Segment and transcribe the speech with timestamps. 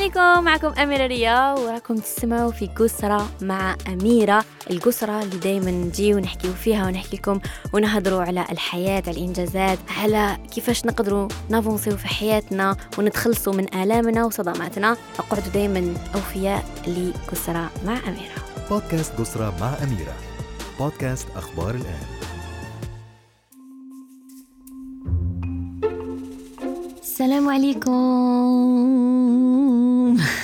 [0.00, 0.44] عليكم.
[0.44, 4.44] معكم أميرة ريا وراكم تسمعوا في قسرة مع أميرة.
[4.70, 7.40] القسرة اللي دايما نجي ونحكيو فيها ونحكي لكم
[7.72, 14.96] ونهضروا على الحياة على الإنجازات على كيفاش نقدروا نافونسيو في حياتنا ونتخلصوا من آلامنا وصدماتنا.
[15.18, 18.34] أقعدوا دايما أوفياء لقسرة مع أميرة.
[18.70, 20.14] بودكاست قسرة مع أميرة.
[20.78, 22.06] بودكاست أخبار الآن.
[27.02, 27.90] السلام عليكم.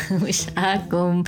[0.23, 1.23] وش راكم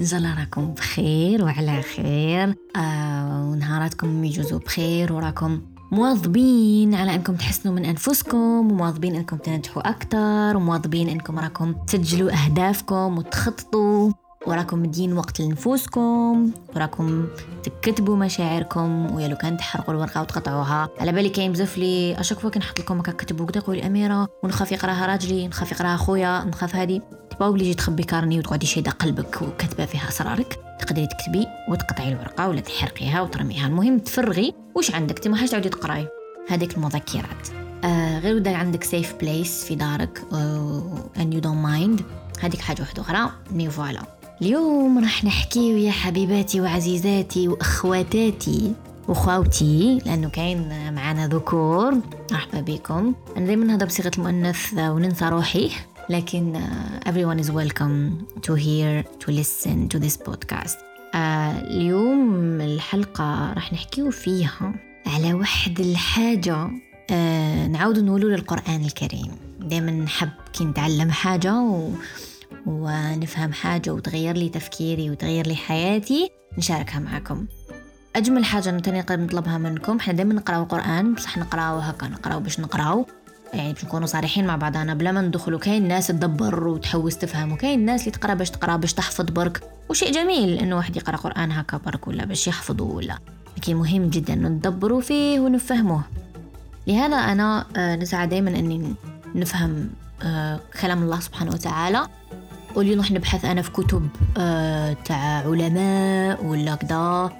[0.00, 2.54] ان شاء الله راكم بخير وعلى خير.
[2.76, 5.12] آه ونهاراتكم يجوزوا بخير.
[5.12, 5.60] وراكم
[5.92, 13.18] مواظبين على أنكم تحسنوا من أنفسكم ومواظبين أنكم تنجحوا أكثر ومواظبين أنكم راكم تسجلوا أهدافكم
[13.18, 14.12] وتخططوا.
[14.46, 16.50] وراكم مدين وقت لنفوسكم.
[16.76, 17.26] وراكم
[17.62, 19.14] تكتبوا مشاعركم.
[19.14, 20.88] ويا لو كان تحرقوا الورقة وتقطعوها.
[21.00, 25.06] على بالي كاين بزاف لي اشك فوا كنحط لكم هكا كتبوا كدا اميره ونخاف يقراها
[25.06, 27.02] راجلي نخاف يقراها خويا نخاف هادي.
[27.34, 30.58] تبقى بليجي تخبي كارني وتقعدي شايده قلبك وكاتبة فيها أسرارك.
[30.80, 33.66] تقدري تكتبي وتقطعي الورقة ولا تحرقيها وترميها.
[33.66, 34.54] المهم تفرغي.
[34.74, 36.08] واش عندك؟ تما حاجة تعودي تقراي.
[36.48, 37.48] هذيك المذكرات.
[37.84, 40.18] آه غير ودا عندك safe place في دارك
[41.16, 42.02] and you don't mind.
[42.40, 43.30] هذيك حاجة واحدة أخرى.
[43.50, 44.02] mais voilà
[44.42, 48.72] اليوم راح نحكي يا حبيباتي وعزيزاتي وأخواتاتي
[49.08, 51.94] وخواتي لأنه كاين معنا ذكور.
[52.30, 53.14] مرحبا بكم.
[53.36, 55.70] أنا دائما نهضر بصيغة المؤنث وننسى روحي.
[56.08, 60.76] لكن uh, everyone is welcome to hear to listen to this podcast.
[60.78, 61.16] uh,
[61.70, 64.74] اليوم الحلقة راح نحكيو فيها
[65.06, 66.68] على واحد الحاجة.
[67.10, 67.12] uh,
[67.70, 69.30] نعاود نقولوا للقرآن الكريم.
[69.60, 71.90] دائما نحب كي نتعلم حاجة و...
[72.66, 76.30] ونفهم حاجة وتغير لي تفكيري وتغير لي حياتي.
[76.58, 77.46] نشاركها معكم.
[78.16, 79.96] أجمل حاجة تاني نقدر نطلبها منكم.
[79.96, 83.06] إحنا دايما نقراو القرآن بصح نقراو هكا نقراو باش نقرأو.
[83.52, 87.84] يعني باش نكونوا صريحين مع بعضنا بلا ما ندخلوا كاين ناس تدبر وتحوس تفهم وكاين
[87.84, 89.60] ناس اللي تقرا باش تقرا باش تحفظ برك.
[89.88, 93.18] وشيء جميل إنه واحد يقرأ قرآن هكا برك ولا باش يحفظه ولا.
[93.56, 96.02] لكن مهم جدا ندبروا فيه ونفهموه.
[96.86, 97.66] لهذا أنا
[97.96, 98.94] نسعى دائما إني
[99.34, 99.90] نفهم
[100.80, 102.06] كلام الله سبحانه وتعالى.
[102.74, 104.08] واليوم راح نبحث أنا في كتب
[105.04, 107.30] تاع علماء ولا كذا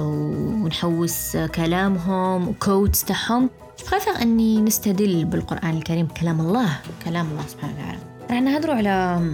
[0.00, 3.50] ونحوس كلامهم وكوتس تاعهم.
[3.90, 6.68] بريفير أني نستدل بالقرآن الكريم كلام الله
[7.04, 7.98] كلام الله سبحانه وتعالى.
[8.30, 9.30] راح نهضروا على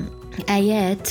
[0.50, 1.08] آيات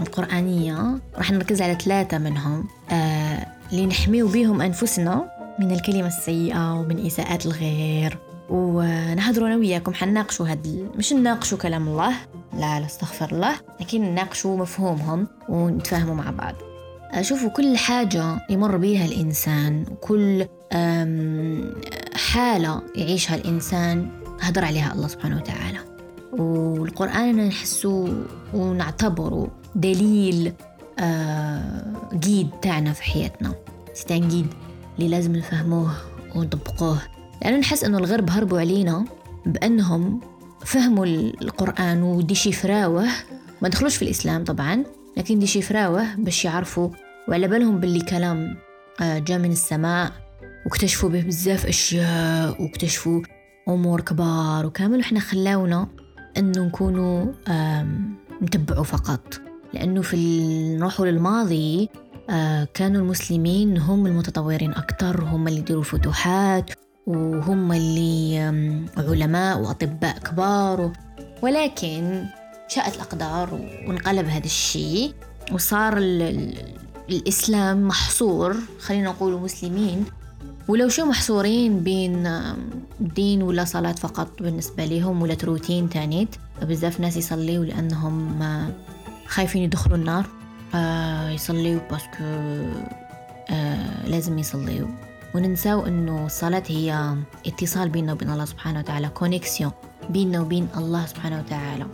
[0.00, 0.98] القرآنية.
[1.16, 2.68] راح نركز على ثلاثة منهم.
[2.90, 8.18] آه لنحميو بهم أنفسنا من الكلمة السيئة ومن اساءات الغير.
[8.50, 9.94] ونهضروا أنا وياكم.
[9.94, 12.14] حنناقشوا هاد مش نناقشوا كلام الله
[12.54, 16.54] لا لا استغفر الله لكن نناقشوا مفهومهم ونتفاهموا مع بعض.
[17.20, 20.46] شوفوا كل حاجة يمر بها الإنسان وكل
[22.14, 24.08] حالة يعيشها الإنسان
[24.40, 25.78] هدر عليها الله سبحانه وتعالى.
[26.32, 30.52] والقرآن نحسه ونعتبره دليل
[32.14, 33.54] جيد تاعنا في حياتنا.
[33.94, 34.46] ستان جيد
[34.98, 35.92] اللي لازم نفهموه
[36.34, 36.98] ونطبقوه.
[37.42, 39.04] لأنه نحس أنه الغرب هربوا علينا
[39.46, 40.20] بأنهم
[40.64, 43.06] فهموا القرآن وديشيفراوه
[43.62, 44.84] ما دخلوش في الإسلام طبعا
[45.16, 46.88] لكن ديشيفراوه باش يعرفوا
[47.28, 48.56] وعلى بالهم باللي كلام
[49.00, 50.12] جاء من السماء.
[50.64, 53.22] واكتشفوا به بزاف أشياء واكتشفوا
[53.68, 54.98] أمور كبار وكامل.
[54.98, 55.88] وإحنا خلاونا
[56.36, 57.26] أنه نكونوا
[58.42, 59.40] نتبعوا فقط.
[59.74, 61.88] لأنه في نروحوا للماضي
[62.74, 66.70] كانوا المسلمين هم المتطورين أكثر هم اللي يديروا فتوحات
[67.06, 68.38] وهم اللي
[68.96, 70.92] علماء وأطباء كبار.
[71.42, 72.24] ولكن
[72.68, 73.54] شاءت الأقدار
[73.88, 75.14] وانقلب هذا الشيء
[75.52, 75.98] وصار
[77.08, 80.04] الإسلام محصور خلينا نقول مسلمين
[80.70, 82.28] ولو شو محصورين بين
[83.00, 88.38] دين ولا صلاة فقط بالنسبة لهم ولا روتين تانيت بزاف ناس يصليوا لأنهم
[89.26, 90.26] خايفين يدخلوا النار
[91.34, 92.24] يصليوا parce que
[94.06, 94.88] لازم يصليوا.
[95.34, 97.14] وننساو إنه الصلاة هي
[97.46, 99.72] اتصال بيننا وبين الله سبحانه وتعالى connexion
[100.10, 101.86] بيننا وبين الله سبحانه وتعالى.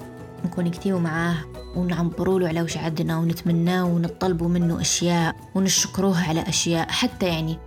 [0.45, 1.37] نكونكتيو معاه
[1.77, 6.89] ونعبروا له على وش عندنا ونتمناه ونطلبوا منه أشياء ونشكروه على أشياء.
[6.89, 7.59] حتى يعني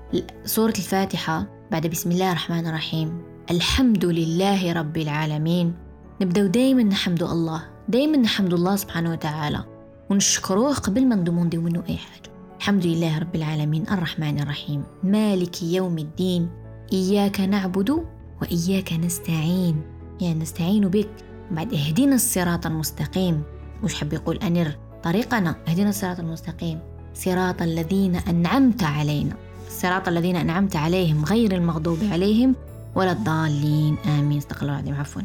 [0.45, 3.21] سورة الفاتحة بعد بسم الله الرحمن الرحيم.
[3.51, 5.73] الحمد لله رب العالمين.
[6.21, 7.63] نبدأ دايما نحمد الله.
[7.89, 9.63] دايما نحمد الله سبحانه وتعالى.
[10.09, 12.29] ونشكروه قبل ما ندومونديو منه أي حاجة.
[12.57, 13.83] الحمد لله رب العالمين.
[13.91, 14.83] الرحمن الرحيم.
[15.03, 16.49] مالك يوم الدين.
[16.93, 18.05] إياك نعبد
[18.41, 19.81] وإياك نستعين.
[20.21, 21.09] يعني نستعين بك.
[21.51, 23.43] بعد اهدنا الصراط المستقيم.
[23.83, 26.79] وش حب يقول أنر طريقنا اهدنا الصراط المستقيم.
[27.13, 29.35] صراط الذين أنعمت علينا.
[29.69, 32.55] صراط الذين أنعمت عليهم غير المغضوب عليهم
[32.95, 33.97] ولا الضالين.
[34.05, 34.37] آمين.
[34.37, 34.95] استغفر الله العظيم.
[34.95, 35.21] عفوا.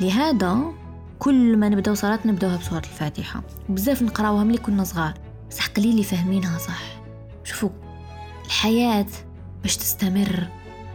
[0.00, 0.72] لهذا
[1.18, 3.42] كل ما نبداو صلاة نبداوها بسورة الفاتحة.
[3.68, 5.14] وبزاف نقراوها ملي كنا صغار.
[5.50, 6.82] بصح قليل اللي فاهمينها صح.
[7.44, 7.70] شوفوا
[8.46, 9.06] الحياة
[9.62, 10.48] باش تستمر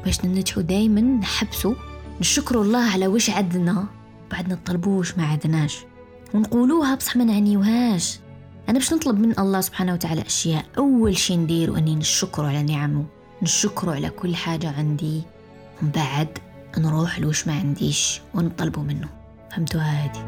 [0.05, 1.73] باش ننجحوا دايما نحبسوا
[2.19, 3.85] نشكروا الله على وش عدنا.
[4.33, 5.85] بعد نطلبوش ما عدناش
[6.33, 8.19] ونقولوها بصح ما نعنيوهاش.
[8.69, 10.65] أنا باش نطلب من الله سبحانه وتعالى أشياء.
[10.77, 13.05] أول شي ندير أني نشكره على نعمه.
[13.41, 15.21] نشكره على كل حاجة عندي.
[15.81, 16.27] ومن بعد
[16.77, 19.09] نروح لوش ما عنديش ونطلبه منه.
[19.51, 20.19] فهمتوها هادي؟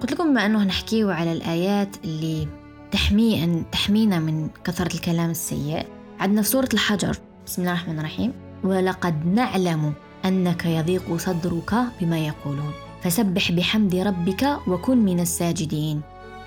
[0.00, 2.48] قلت لكم بما أنه نحكيه على الآيات اللي
[2.92, 5.86] تحمي تحمينا من كثرة الكلام السيء.
[6.20, 7.18] عندنا في سورة الحجر.
[7.46, 8.47] بسم الله الرحمن الرحيم.
[8.64, 9.92] ولقد نعلم
[10.24, 12.72] أنك يضيق صدرك بما يقولون.
[13.02, 16.00] فسبح بحمد ربك وكن من الساجدين.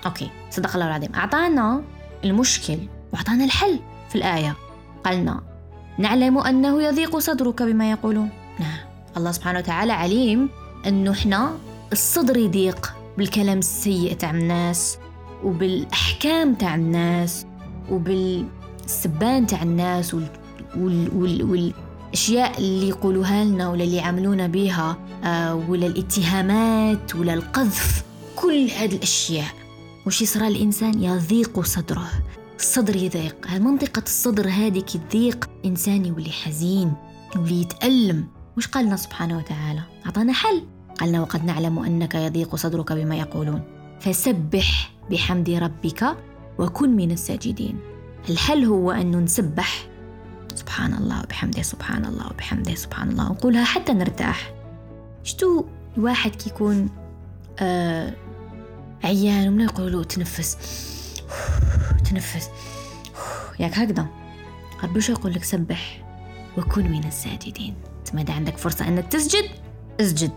[0.06, 1.14] أوكي صدق الله العظيم.
[1.14, 1.82] أعطانا
[2.24, 2.78] المشكل
[3.12, 4.56] وأعطانا الحل في الآية.
[5.04, 5.40] قالنا
[5.98, 8.28] نعلم أنه يضيق صدرك بما يقولون.
[8.60, 8.78] نعم
[9.16, 10.48] الله سبحانه وتعالى عليم
[10.86, 11.52] أنه إحنا
[11.92, 14.98] الصدر يضيق بالكلام السيء تاع الناس
[15.44, 17.46] وبالأحكام تاع الناس
[17.90, 20.28] وبالسبان تاع الناس وال...
[20.76, 21.44] وال...
[21.44, 21.72] وال...
[22.12, 28.04] والأشياء اللي يقولوها لنا ولا اللي يعملونا بها آه ولا الاتهامات ولا القذف
[28.36, 29.46] كل هذه الأشياء.
[30.06, 32.08] وش يصرى الإنسان؟ يضيق صدره.
[32.56, 33.50] الصدر يضيق.
[33.50, 36.92] منطقة الصدر هذه تضيق إنسان يولي حزين
[37.36, 38.26] يولي يتألم؟
[38.56, 40.62] وش قالنا سبحانه وتعالى؟ أعطانا حل.
[41.00, 43.62] قالنا وقد نعلم أنك يضيق صدرك بما يقولون.
[44.00, 46.16] فسبح بحمد ربك
[46.58, 47.78] وكن من الساجدين.
[48.30, 49.86] الحل هو أن نسبح
[50.56, 54.52] سبحان الله وبحمده سبحان الله وبحمده سبحان الله ونقولها حتى نرتاح.
[55.24, 55.64] شتو
[55.96, 56.88] الواحد كيكون
[57.58, 58.12] آه
[59.04, 60.56] عيان ومن يقولوا تنفس
[62.10, 62.48] تنفس
[63.60, 64.06] ياك هكذا.
[64.84, 66.04] ربي شو يقول لك؟ سبح
[66.58, 67.74] وكن من الساجدين.
[68.04, 69.50] تما إذا عندك فرصة أنك تسجد
[70.00, 70.32] اسجد.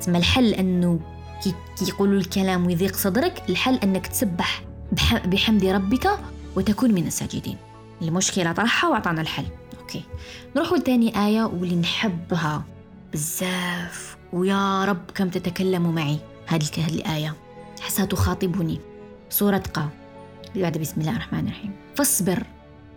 [0.00, 1.00] تما الحل أنه
[1.44, 1.54] كي
[1.88, 4.62] يقولوا الكلام ويضيق صدرك الحل أنك تسبح
[5.24, 6.10] بحمد ربك
[6.56, 7.56] وتكون من الساجدين.
[8.02, 9.46] المشكلة طرحها وأعطانا الحل.
[9.80, 10.02] أوكي.
[10.56, 12.64] نروح لتاني آية واللي نحبها.
[13.12, 16.18] بزاف ويا رب كم تتكلموا معي.
[16.46, 17.34] هذه الآية.
[17.80, 18.80] حسها تخاطبني.
[19.30, 19.88] سورة قا.
[20.56, 21.72] بعد بسم الله الرحمن الرحيم.
[21.96, 22.42] فاصبر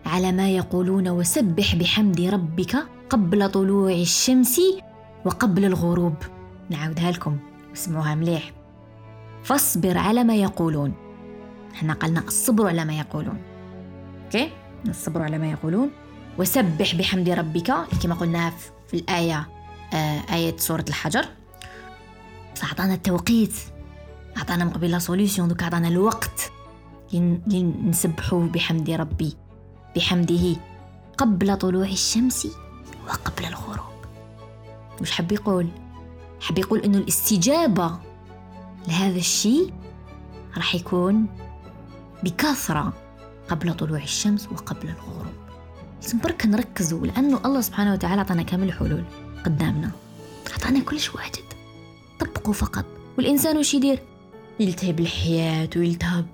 [0.06, 2.76] على ما يقولون وسبح بحمد ربك
[3.10, 4.62] قبل طلوع الشمس
[5.26, 6.16] وقبل الغروب.
[6.70, 7.38] نعاودها لكم.
[7.74, 8.52] اسمعوها مليح.
[9.44, 10.94] فاصبر على ما يقولون.
[11.74, 13.42] إحنا قلنا الصبر على ما يقولون.
[14.26, 14.50] أوكي؟
[14.90, 15.92] الصبر على ما يقولون.
[16.38, 18.54] وسبح بحمد ربك كما قلنا
[18.88, 19.48] في الآية
[19.94, 21.26] آه آية سورة الحجر.
[22.56, 23.54] فأعطانا التوقيت
[24.38, 26.52] أعطانا مقبل سوليسيون دوك أعطانا الوقت
[27.48, 29.34] لنسبحوا بحمد ربي
[29.96, 30.56] بحمده
[31.18, 32.48] قبل طلوع الشمس
[33.08, 33.94] وقبل الغروب.
[35.02, 35.68] وش حب يقول؟
[36.42, 38.00] حب يقول إنه الاستجابة
[38.88, 39.74] لهذا الشيء
[40.58, 41.28] راح يكون
[42.24, 42.94] بكثرة.
[43.54, 45.34] قبل طلوع الشمس وقبل الغروب.
[46.02, 49.04] لازم برك نركزوا لأنه الله سبحانه وتعالى أعطانا كامل الحلول
[49.46, 49.92] قدامنا.
[50.52, 51.46] أعطانا كل شيء واجد.
[52.20, 52.86] طبقوا فقط.
[53.18, 54.00] والإنسان وش يدير؟
[54.60, 56.26] يلتهب الحياة ويلتهب.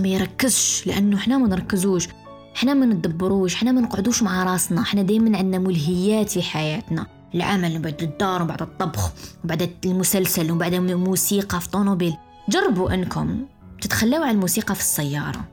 [0.00, 2.08] ما يركزش لأنه إحنا ما نركزوش.
[2.56, 4.80] إحنا ما ندبروش إحنا ما نقعدوش مع راسنا.
[4.80, 7.06] إحنا دايما عندنا ملهيات في حياتنا.
[7.34, 9.12] العمل وبعد الدار وبعد الطبخ
[9.44, 12.14] وبعد المسلسل وبعد الموسيقى في طونوبيل
[12.48, 13.46] جربوا أنكم
[13.80, 15.44] تتخلوا عن الموسيقى في السيارة.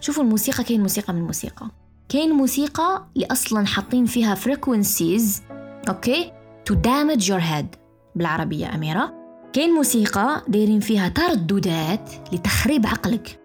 [0.00, 1.66] شوفوا الموسيقى كاين موسيقى من الموسيقى.
[2.08, 5.42] كاين موسيقى اللي أصلا حاطين فيها frequencies
[5.88, 6.32] okay؟
[6.70, 7.78] to damage your head
[8.14, 9.14] بالعربية أميرة.
[9.52, 13.40] كاين موسيقى دايرين فيها ترددات لتخريب عقلك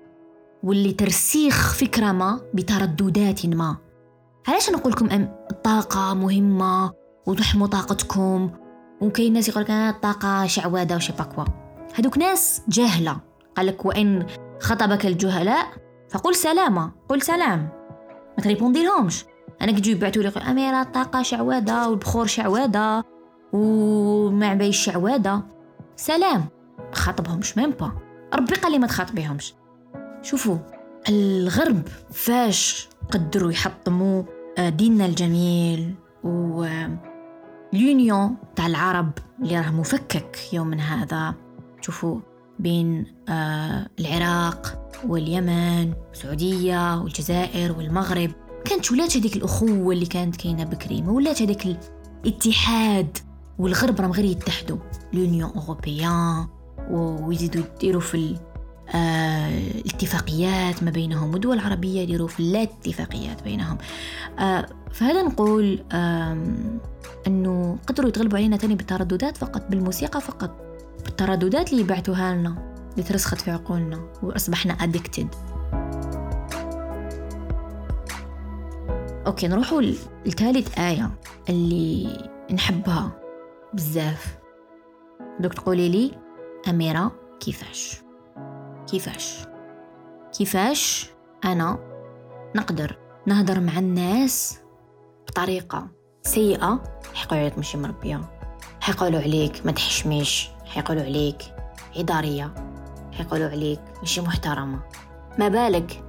[0.63, 3.77] واللي ترسيخ فكرة ما بترددات ما.
[4.47, 6.91] علاش نقول لكم الطاقة مهمة
[7.25, 8.50] وتحموا طاقتكم؟
[9.01, 11.43] وكاين ناس يقول لك الطاقة شعوذة و chais pas quoi.
[11.93, 13.17] هذوك ناس جاهلة
[13.57, 14.25] قالك وإن
[14.62, 15.67] خاطبك الجهلاء
[16.09, 17.69] فقل سلامة قل سلام.
[18.38, 19.25] ما تريبوندي لهمش.
[19.62, 23.03] أنا كي يبعثوا لي أميرة الطاقه شعوذة والبخور شعوذة
[23.53, 25.43] وما بيش شعوذة.
[25.95, 26.45] سلام.
[26.93, 27.91] خاطبهمش même pas
[28.33, 29.53] ربي قال لي ما تخاطبيهمش.
[30.21, 30.57] شوفوا
[31.09, 34.24] الغرب فاش قدروا يحطموا
[34.57, 36.67] آه، ديننا الجميل و
[37.74, 41.33] اليونيون تاع العرب اللي راه مفكك يوم هذا.
[41.81, 42.19] شوفوا
[42.59, 48.31] بين آه العراق واليمن والسعودية والجزائر والمغرب.
[48.65, 51.77] كانت ولات هذيك الأخوة اللي كانت كاينة بكري ما ولات هذاك
[52.25, 53.17] الاتحاد
[53.59, 54.77] والغرب راهم غير يتحدوا.
[55.13, 56.47] لونيون اوروبيان
[56.89, 58.35] ويزيدوا يديروا في
[58.95, 63.77] آه، اتفاقيات ما بينهم ودول عربية يديروا في لا اتفاقيات بينهم.
[64.39, 65.83] آه، فهذا نقول
[67.27, 70.51] أنه قدروا يتغلبوا علينا تاني بالترددات فقط بالموسيقى فقط
[71.05, 72.75] بالترددات اللي يبعثوها لنا.
[72.95, 75.27] اللي ترسخت في عقولنا وأصبحنا addicted.
[79.27, 79.81] أوكي نروحوا
[80.25, 81.11] لثالث آية
[81.49, 83.11] اللي نحبها
[83.73, 84.37] بزاف.
[85.39, 86.11] دوك تقولي لي
[86.69, 88.01] أميرة كيفاش؟
[88.87, 89.37] كيفاش؟
[90.37, 91.09] كيفاش
[91.45, 91.79] أنا
[92.55, 94.59] نقدر نهضر مع الناس
[95.27, 95.87] بطريقة
[96.23, 96.83] سيئة؟
[97.13, 98.21] حيقولوا عليك ماشي مربية.
[98.81, 100.49] حيقولوا عليك ما تحشميش.
[100.65, 101.41] حيقولوا عليك
[101.97, 102.53] عدارية
[103.17, 104.79] حيقولوا عليك ماشي محترمة.
[105.39, 106.03] ما بالك؟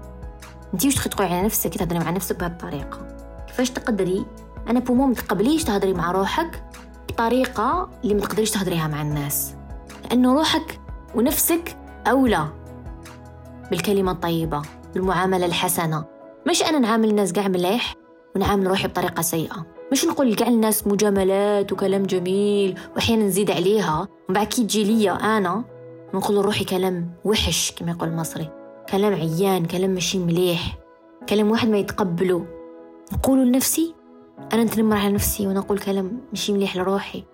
[0.75, 3.07] انتي وش تقولي على نفسك تهضري مع نفسك بهذه الطريقة؟
[3.47, 4.27] كيفاش تقدري؟
[4.69, 6.65] أنا بومو متقبليش تهضري مع روحك
[7.09, 9.55] بطريقة اللي ما تقدريش تهضريها مع الناس.
[10.05, 10.81] لأنه روحك
[11.15, 12.49] ونفسك أولى
[13.71, 14.63] بالكلمة الطيبة
[14.95, 16.05] بالمعاملة الحسنة.
[16.49, 17.95] مش أنا نعامل الناس قاع مليح
[18.37, 19.67] ونعامل روحي بطريقة سيئة.
[19.93, 25.13] مش نقول لكاع الناس مجاملات وكلام جميل وأحيانا نزيد عليها ومن بعد كي تجي ليا
[25.13, 25.65] أنا
[26.15, 28.51] نقول لروحي كلام وحش كما يقول المصري.
[28.89, 30.79] كلام عيان كلام ماشي مليح.
[31.29, 32.47] كلام واحد ما يتقبله
[33.13, 33.95] نقوله لنفسي
[34.53, 37.25] أنا نتنمر على نفسي ونقول كلام ماشي مليح لروحي.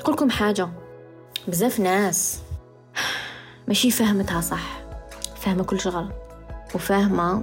[0.00, 0.68] نقولكم حاجة
[1.48, 2.40] بزاف ناس
[3.68, 4.82] ماشي فهمتها صح.
[5.36, 6.08] فاهمة كل شغل.
[6.74, 7.42] وفاهمة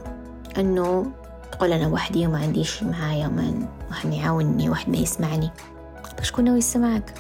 [0.58, 1.12] أنه
[1.52, 5.52] تقول أنا وحدي وما عنديش معايا من واحد يعاونني واحد ما يسمعني.
[6.22, 7.14] شكون هو يسمعك؟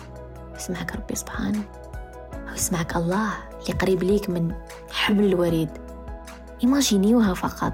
[0.55, 1.63] يسمعك ربي سبحانه.
[2.49, 3.29] أو يسمعك الله
[3.61, 4.51] اللي قريب ليك من
[4.91, 5.69] حبل الوريد.
[6.63, 7.73] إيماجينيوها فقط.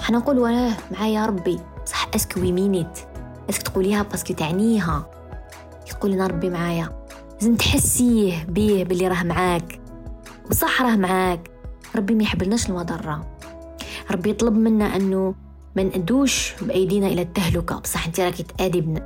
[0.00, 1.60] حنقول وراه معايا ربي.
[1.86, 2.98] صح est-ce que oui minute
[3.50, 5.06] est-ce que تقوليها parce que تعنيها.
[5.90, 7.06] تقول لنا ربي معايا.
[7.40, 9.80] لازم تحسيه بيه باللي راه معاك.
[10.50, 11.50] وصح راه معاك.
[11.96, 13.26] ربي ما يحبلناش المضرة.
[14.10, 15.34] ربي يطلب منا أنه
[15.76, 17.78] ما نأدوش بأيدينا إلى التهلكة.
[17.78, 19.00] بصح أنت راكي تأدي بن...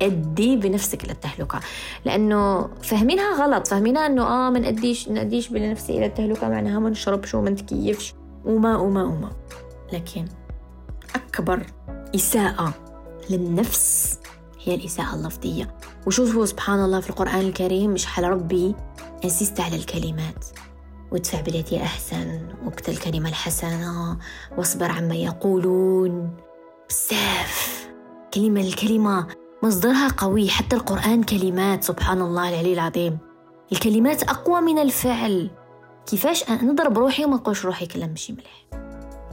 [0.00, 1.60] تأدي بنفسك إلى التهلكة.
[2.04, 3.66] لأنه فاهمينها غلط.
[3.66, 6.48] فاهمينها أنه آه ما نأديش نأديش بنفسي إلى التهلكة.
[6.48, 8.14] معناها ما نشربش وما نتكيفش.
[8.44, 9.32] وما وما وما.
[9.92, 10.24] لكن
[11.14, 11.66] أكبر
[12.14, 12.74] إساءة
[13.30, 14.18] للنفس
[14.64, 15.74] هي الإساءة اللفظية.
[16.06, 18.74] وشوفوا سبحان الله في القرآن الكريم مش حال ربي
[19.24, 20.44] إنسيست على الكلمات.
[21.12, 24.18] وادفع بالتي أحسن وقت الكلمة الحسنة
[24.56, 26.36] واصبر عما يقولون.
[26.88, 27.88] بزاف.
[28.34, 29.26] كلمة الكلمة
[29.62, 30.48] مصدرها قوي.
[30.48, 31.84] حتى القرآن كلمات.
[31.84, 33.18] سبحان الله العلي العظيم.
[33.72, 35.50] الكلمات أقوى من الفعل.
[36.06, 38.82] كيفاش نضرب روحي وما نقولش روحي؟ كلام مشي مليح.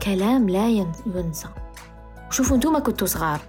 [0.02, 0.68] كلام لا
[1.06, 1.48] ينسى.
[2.30, 3.40] شوفوا انتوما كنتوا صغار.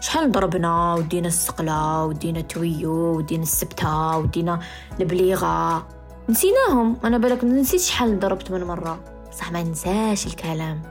[0.00, 4.60] شحال ضربنا ودينا السقلة ودينا تويو ودينا السبتة ودينا
[5.00, 5.88] البليغة.
[6.28, 6.96] نسيناهم.
[7.04, 9.00] أنا بالك نسيت شحال ضربت من مرة.
[9.38, 10.82] صح ما ننساش الكلام.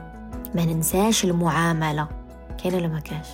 [0.54, 2.08] ما ننساش المعاملة.
[2.62, 3.26] كاين ولا ما كاش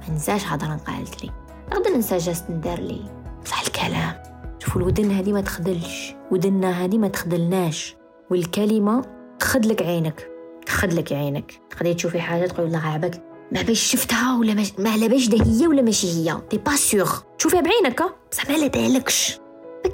[0.00, 1.30] ما ننساش هضرة قالت لي.
[1.72, 3.00] نقدر ننسى geste ندار لي
[3.44, 4.22] صح الكلام.
[4.58, 7.96] شوفوا الودن هذه ما تخدلش ودنا هذه ما تخدلناش
[8.30, 9.04] والكلمة
[9.38, 10.28] تخدلك عينك.
[10.66, 11.60] تخدلك عينك.
[11.70, 14.72] تقدري تشوفي حاجة تقول الله عابك ما باش شفتها ولا مش...
[14.78, 16.40] ما على باش ده هي ولا ماشي هي.
[16.50, 18.02] t'es pas sûr تشوفيها بعينك
[18.32, 19.40] بصح ما على بالكش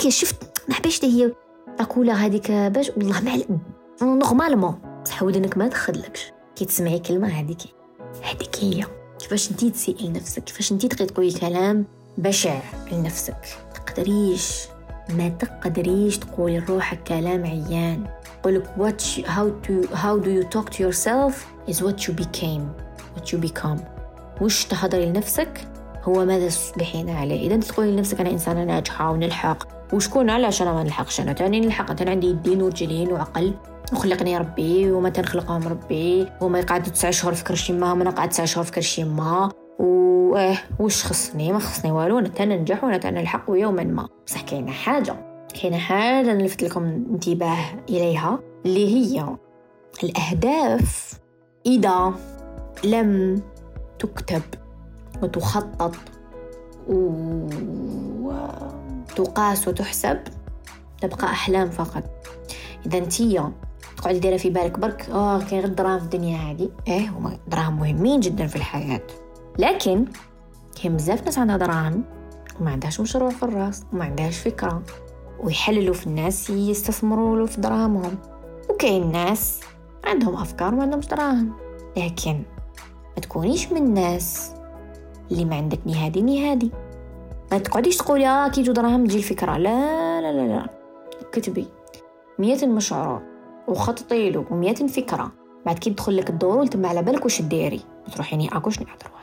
[0.08, 0.53] شفت.
[0.68, 1.33] ما ده هي
[1.78, 3.44] تقولها هذيك باش والله ما
[4.02, 4.78] normalement.
[5.04, 6.33] بصح ودنك ما تخدلكش.
[6.56, 7.59] كي تسمعي كلمة هذيك.
[8.23, 8.85] هذيك هي.
[9.18, 11.85] كيفاش انتي تسيئي لنفسك كيفاش انتي تقدري تقولي كلام
[12.18, 12.61] بشع
[12.92, 13.37] لنفسك؟
[13.75, 14.66] تقدريش.
[15.11, 18.06] ما تقدريش تقولي لروحك كلام عيان.
[18.42, 21.35] قولك what you, how to how do you talk to yourself
[21.68, 22.64] is what you became.
[23.16, 23.80] What you become.
[24.40, 25.68] وش تهضري لنفسك؟
[26.02, 27.47] هو ماذا تصبحين عليه.
[27.47, 29.73] إذا تقولي لنفسك أنا إنسانة ناجحة ونلحق.
[29.94, 31.32] وشكون؟ علاش أنا ما نلحقش أنا.
[31.32, 32.00] تاني نلحق.
[32.00, 33.54] أنا عندي يدين ورجلين وعقل.
[33.92, 36.26] وخلقني ربي وما تنخلقهم ربي.
[36.40, 39.48] وما يقعد تسع شهور في كرش ما وأنا قعد تسع شهور في كرش ما.
[39.78, 42.18] واه وش خصني؟ ما خصني والو.
[42.18, 44.08] أنا تانا ننجح وانا تانا نلحق يوما ما.
[44.26, 45.46] بصح كاينة حاجة.
[45.60, 47.58] كاينة حاجة نلفت لكم انتباه
[47.88, 49.26] إليها اللي هي
[50.04, 51.12] الأهداف
[51.66, 52.14] إذا
[52.84, 53.42] لم
[53.98, 54.42] تكتب
[55.22, 55.94] وتخطط.
[59.21, 60.18] وتقاس وتحسب
[61.00, 62.04] تبقى أحلام فقط.
[62.87, 63.52] إذا انتيا
[63.97, 67.76] تقعدي دايرة في بالك برك آه كاين غير دراهم في الدنيا هذه إيه هما دراهم
[67.76, 69.00] مهمين جدا في الحياة.
[69.59, 70.04] لكن
[70.83, 72.04] كاين بزاف ناس عندها دراهم
[72.61, 74.83] وما عندهاش مشروع في الراس وما عندهاش فكرة
[75.40, 78.18] ويحللوا في الناس يستثمروا في دراهمهم.
[78.71, 79.61] وكاين ناس
[80.04, 81.52] عندهم أفكار وما عندهمش دراهم.
[81.97, 82.42] لكن
[83.16, 84.50] ما تكونيش من الناس
[85.30, 86.71] اللي ما عندك ني هادي ني هادي
[87.52, 89.56] ما تقعديش تقولي آه كي دراهم تجي الفكرة.
[89.56, 90.66] لا لا لا لا.
[91.32, 91.66] كتبي
[92.38, 93.22] مية مشروع
[93.68, 95.32] وخططي له ومئة فكرة.
[95.66, 97.80] بعد كي تدخل لك الدور وتم على بالك وش تديري
[98.12, 99.14] تروحي يعني أكوش نعذر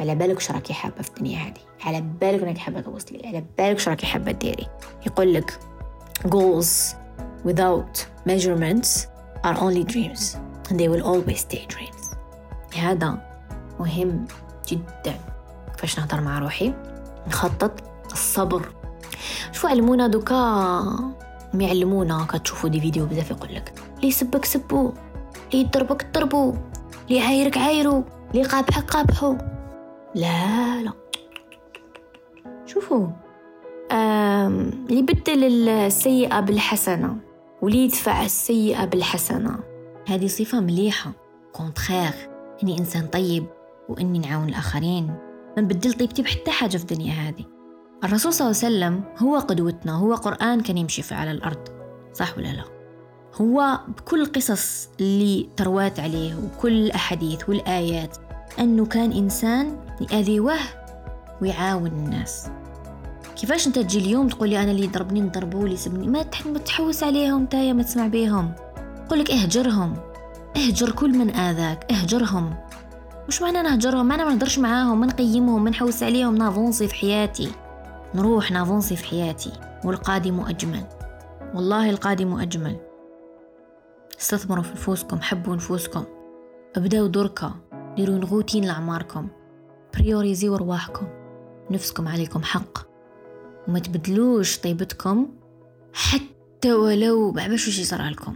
[0.00, 3.76] على بالك وش راكي حابة في الدنيا هذه على بالك انك حابة توصلي على بالك
[3.76, 4.66] وش راكي حابة تديري
[5.06, 5.58] يقول لك
[6.26, 6.94] goals
[7.44, 9.06] without measurements
[9.44, 10.36] are only dreams.
[10.68, 12.16] And they will always stay dreams.
[12.78, 13.18] هذا
[13.80, 14.26] مهم
[14.68, 15.14] جدا.
[15.72, 16.74] كيفاش نهضر مع روحي؟
[17.28, 17.72] نخطط
[18.12, 18.68] الصبر.
[19.52, 21.14] شوفوا علمونا دوكا؟
[21.54, 24.92] يعلمونا كتشوفوا دي فيديو بزاف يقول لك لي سبك سبو
[25.54, 26.54] لي يضربك ضربو
[27.10, 28.04] لي عايرك عايرو
[28.34, 29.36] لي قابحك قابحو.
[30.14, 30.92] لا لا.
[32.66, 33.06] شوفوا
[33.92, 37.16] اللي بدل السيئة بالحسنة
[37.62, 39.58] واللي يدفع السيئة بالحسنة.
[40.08, 41.12] هذه صفة مليحة.
[41.52, 42.12] كونتخير
[42.62, 43.46] إني إنسان طيب
[43.88, 45.14] وإني نعاون الآخرين.
[45.58, 47.44] ما نبدل طيبتي بحتى حاجة في الدنيا هذه.
[48.04, 51.58] الرسول صلى الله عليه وسلم هو قدوتنا هو قرآن كان يمشي في على الأرض
[52.14, 52.64] صح ولا لا؟
[53.34, 58.16] هو بكل القصص اللي تروات عليه وكل الأحاديث والآيات
[58.58, 60.56] أنه كان إنسان يأذيوه
[61.42, 62.46] ويعاون الناس.
[63.36, 66.22] كيفاش أنت تجي اليوم تقول لي أنا اللي ضربني نضربه اللي سبني ما
[66.58, 68.52] تحوس عليهم تايا ما تسمع بيهم.
[69.08, 69.96] قول لك اهجرهم
[70.56, 72.54] اهجر كل من آذاك اهجرهم.
[73.28, 77.50] مش معنى نهجرهم أنا ما نهضرش معاهم ما نقيمهم ما نحوس عليهم نافونسي في حياتي.
[78.14, 79.52] نروح نافونسي في حياتي
[79.84, 80.84] والقادم أجمل.
[81.54, 82.76] والله القادم أجمل.
[84.20, 86.04] استثمروا في نفوسكم حبوا نفوسكم.
[86.76, 87.54] ابدأوا دركة
[87.96, 89.28] ديروا نغوتين لأعماركم.
[89.94, 91.06] priorisez رواحكم
[91.70, 92.78] نفسكم عليكم حق.
[93.68, 95.28] وما تبدلوش طيبتكم
[95.92, 98.34] حتى ولو بعبش وش يصير لكم.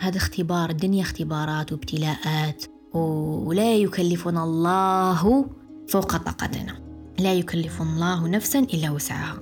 [0.00, 2.64] هذا اختبار الدنيا اختبارات وابتلاءات.
[2.94, 5.46] ولا يكلفنا الله
[5.88, 6.78] فوق طاقتنا.
[7.18, 9.38] لا يكلف الله نفسا إلا وسعها.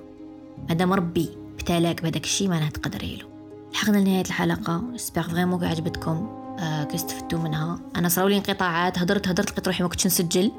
[0.68, 3.28] مادام ربي ابتلاك بهداك الشيء ما تقدري له.
[3.72, 4.82] لحقنا لنهاية الحلقة.
[4.94, 6.28] j'espère vraiment عجبتكم.
[6.58, 7.80] آه كستفدتوا منها.
[7.96, 8.98] أنا صاروا لي انقطاعات.
[8.98, 10.52] هدرت هدرت لقيت روحي ما كنتش نسجل.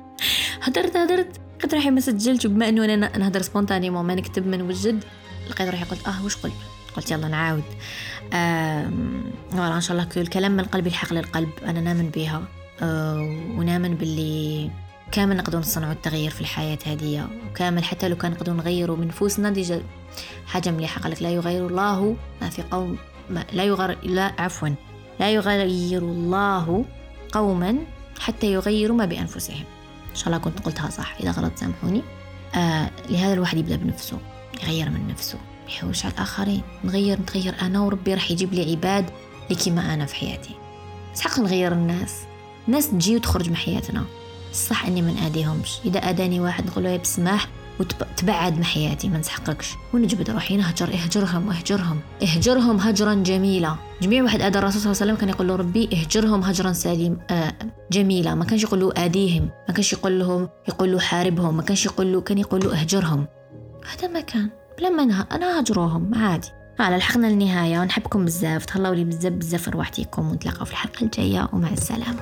[0.64, 5.04] هدرت هدرت لقيت روحي ما سجلتش بما إنه أنا نهضر سبونتاني ما نكتب من وجد
[5.50, 6.52] لقيت روحي قلت آه وش قلت؟
[6.96, 7.64] قلت يلا نعاود.
[8.32, 11.50] إن شاء الله كل الكلام من قلبي الحق للقلب.
[11.64, 12.42] أنا نامن بها
[12.82, 13.16] آه
[13.56, 14.70] ونامن باللي
[15.12, 17.28] كامل نقدر نصنعوا التغيير في الحياة هذه.
[17.50, 19.80] وكامل حتى لو كان نقدروا نغيروا من نفوسنا دي
[20.46, 22.98] حاجة مليحة قالك لا يغير الله ما في قوم
[23.30, 24.68] ما لا يغير لا عفوا
[25.20, 26.84] لا يغير الله
[27.32, 27.76] قوما
[28.20, 29.64] حتى يغيروا ما بأنفسهم.
[30.10, 31.14] إن شاء الله كنت قلتها صح.
[31.20, 32.02] إذا غلط سامحوني.
[32.54, 34.18] آه لهذا الواحد يبدأ بنفسه
[34.62, 35.38] يغير من نفسه.
[35.68, 36.62] يحوش على الآخرين.
[36.84, 39.10] نغير نتغير أنا وربي راح يجيب لي عباد
[39.44, 40.54] اللي كيما أنا في حياتي.
[41.14, 42.14] بس حق نغير الناس.
[42.68, 44.04] الناس تجي وتخرج من حياتنا.
[44.52, 47.48] صح أني ما ناديهمش إذا اداني واحد نقول له بسماح
[47.80, 49.74] وتبعد من حياتي ما نسحقكش.
[49.94, 52.00] ونجبد روحي نهجر اهجرهم اهجرهم.
[52.22, 53.76] اهجرهم هجرا جميلا.
[54.02, 57.18] جميع واحد ادى الرسول صلى الله عليه وسلم كان يقول له ربي اهجرهم هجرا سليم
[57.30, 57.52] آه
[57.92, 58.34] جميلا.
[58.34, 61.56] ما كانش يقول له اديهم ما كانش يقول لهم يقول له حاربهم.
[61.56, 63.26] ما كانش يقول له كان يقول له اهجرهم.
[63.92, 64.50] هذا ما كان.
[64.82, 66.48] لما أنا, أنا هجروهم عادي.
[66.78, 68.64] على لحقنا النهاية ونحبكم بزاف.
[68.64, 72.20] تهلاو لي بزاف بزاف روحتيكم ونتلاقاو في الحلقة الجاية ومع السلامة.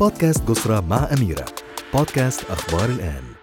[0.00, 1.44] بودكاست قصرة مع أميرة.
[1.94, 3.37] بودكاست أخبار الآن.